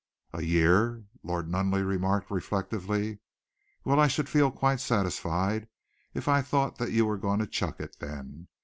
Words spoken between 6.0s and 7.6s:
if I thought that you were going to